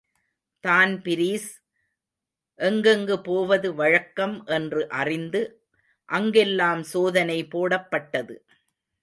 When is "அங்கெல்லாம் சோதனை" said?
6.09-7.39